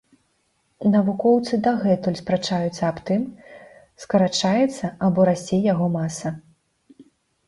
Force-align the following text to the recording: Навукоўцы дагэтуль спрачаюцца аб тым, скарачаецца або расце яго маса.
Навукоўцы 0.93 1.53
дагэтуль 1.65 2.15
спрачаюцца 2.21 2.81
аб 2.91 2.97
тым, 3.09 3.21
скарачаецца 4.05 4.89
або 5.09 5.27
расце 5.29 5.59
яго 5.73 5.91
маса. 5.97 6.33